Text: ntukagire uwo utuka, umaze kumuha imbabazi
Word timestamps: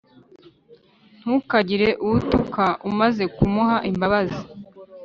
ntukagire 1.19 1.87
uwo 2.03 2.13
utuka, 2.19 2.65
umaze 2.89 3.23
kumuha 3.35 3.77
imbabazi 3.89 4.41